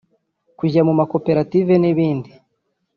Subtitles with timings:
[0.59, 2.31] kujya mu makoperative n’ibindi